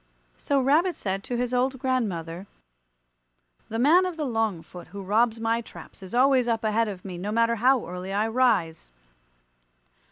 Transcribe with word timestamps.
So 0.35 0.59
Rabbit 0.59 0.95
said 0.95 1.23
to 1.25 1.37
his 1.37 1.53
old 1.53 1.77
grandmother, 1.77 2.47
"The 3.69 3.77
man 3.77 4.07
of 4.07 4.17
the 4.17 4.25
long 4.25 4.63
foot, 4.63 4.87
who 4.87 5.03
robs 5.03 5.39
my 5.39 5.61
traps, 5.61 6.01
is 6.01 6.15
always 6.15 6.47
up 6.47 6.63
ahead 6.63 6.87
of 6.87 7.05
me, 7.05 7.19
no 7.19 7.31
matter 7.31 7.57
how 7.57 7.85
early 7.87 8.11
I 8.11 8.27
rise. 8.27 8.89